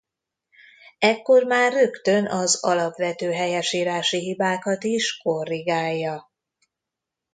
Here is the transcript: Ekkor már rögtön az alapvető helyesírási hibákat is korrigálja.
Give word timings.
Ekkor 0.99 1.43
már 1.43 1.73
rögtön 1.73 2.27
az 2.27 2.63
alapvető 2.63 3.31
helyesírási 3.31 4.19
hibákat 4.19 4.83
is 4.83 5.17
korrigálja. 5.17 6.31